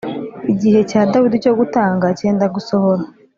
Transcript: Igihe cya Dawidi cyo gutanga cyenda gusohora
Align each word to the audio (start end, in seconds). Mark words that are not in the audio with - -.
Igihe 0.51 0.79
cya 0.89 1.01
Dawidi 1.11 1.43
cyo 1.43 1.53
gutanga 1.59 2.05
cyenda 2.19 2.45
gusohora 2.55 3.03